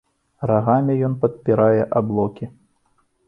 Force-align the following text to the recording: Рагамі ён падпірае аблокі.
Рагамі 0.51 0.95
ён 1.09 1.13
падпірае 1.25 1.81
аблокі. 2.01 2.45